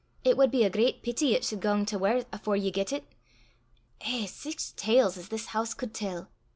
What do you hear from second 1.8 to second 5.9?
to waur afore ye get it. Eh! sic tales as this hoose